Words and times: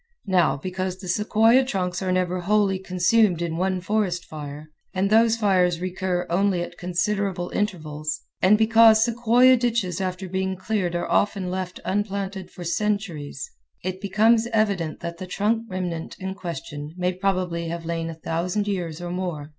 Now, 0.25 0.57
because 0.57 0.97
sequoia 1.13 1.63
trunks 1.63 2.01
are 2.01 2.11
never 2.11 2.39
wholly 2.39 2.79
consumed 2.79 3.39
in 3.39 3.55
one 3.57 3.79
forest 3.81 4.25
fire, 4.25 4.71
and 4.95 5.11
those 5.11 5.35
fires 5.37 5.79
recur 5.79 6.25
only 6.27 6.63
at 6.63 6.75
considerable 6.75 7.51
intervals, 7.51 8.19
and 8.41 8.57
because 8.57 9.03
sequoia 9.03 9.55
ditches 9.57 10.01
after 10.01 10.27
being 10.27 10.55
cleared 10.55 10.95
are 10.95 11.07
often 11.07 11.51
left 11.51 11.79
unplanted 11.85 12.49
for 12.49 12.63
centuries, 12.63 13.47
it 13.83 14.01
becomes 14.01 14.47
evident 14.47 15.01
that 15.01 15.19
the 15.19 15.27
trunk 15.27 15.65
remnant 15.69 16.15
in 16.17 16.33
question 16.33 16.95
may 16.97 17.13
probably 17.13 17.67
have 17.67 17.85
lain 17.85 18.09
a 18.09 18.15
thousand 18.15 18.67
years 18.67 19.01
or 19.01 19.11
more. 19.11 19.49